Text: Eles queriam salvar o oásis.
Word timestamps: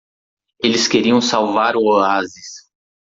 Eles 0.63 0.87
queriam 0.87 1.21
salvar 1.21 1.75
o 1.75 1.83
oásis. 1.83 2.67